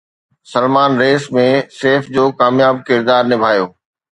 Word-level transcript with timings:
Salman 0.51 0.91
race 1.01 1.23
۾ 1.35 1.45
Saif 1.81 2.03
جو 2.15 2.25
ڪامياب 2.41 2.75
ڪردار 2.89 3.23
نڀايو 3.31 3.65